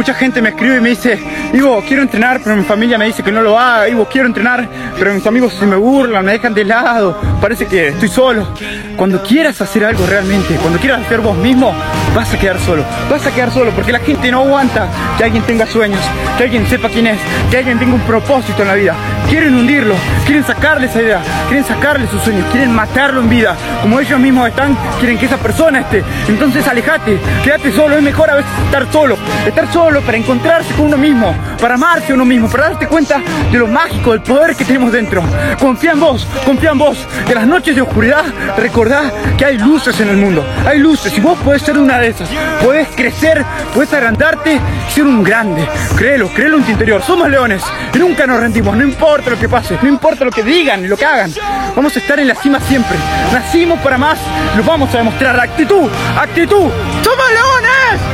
[0.00, 1.18] Mucha gente me escribe y me dice,
[1.52, 3.86] Ivo, quiero entrenar, pero mi familia me dice que no lo haga.
[3.86, 4.66] Ivo, quiero entrenar,
[4.98, 7.20] pero mis amigos se me burlan, me dejan de lado.
[7.38, 8.46] Parece que estoy solo.
[8.96, 11.74] Cuando quieras hacer algo realmente, cuando quieras hacer vos mismo,
[12.14, 12.82] vas a quedar solo.
[13.10, 16.00] Vas a quedar solo porque la gente no aguanta que alguien tenga sueños,
[16.38, 17.18] que alguien sepa quién es,
[17.50, 18.94] que alguien tenga un propósito en la vida.
[19.30, 19.94] Quieren hundirlo,
[20.26, 23.56] quieren sacarle esa idea, quieren sacarle sus sueños, quieren matarlo en vida.
[23.80, 26.02] Como ellos mismos están, quieren que esa persona esté.
[26.26, 29.16] Entonces alejate, quédate solo, es mejor a veces estar solo.
[29.46, 33.22] Estar solo para encontrarse con uno mismo, para amarse a uno mismo, para darte cuenta
[33.52, 35.22] de lo mágico, del poder que tenemos dentro.
[35.60, 36.98] Confía en vos, confía en vos.
[37.28, 38.24] De las noches de oscuridad,
[38.58, 40.44] recordá que hay luces en el mundo.
[40.66, 42.28] Hay luces y vos podés ser una de esas.
[42.64, 44.58] Podés crecer, podés agrandarte
[44.92, 45.68] ser un grande.
[45.96, 47.00] Créelo, créelo en tu interior.
[47.00, 47.62] Somos leones
[47.94, 48.76] y nunca nos rendimos.
[48.76, 51.32] No importa lo que pase, no importa lo que digan lo que hagan.
[51.76, 52.96] Vamos a estar en la cima siempre.
[53.32, 54.18] Nacimos para más,
[54.56, 55.38] lo vamos a demostrar.
[55.38, 56.70] Actitud, actitud.
[57.02, 58.09] Somos leones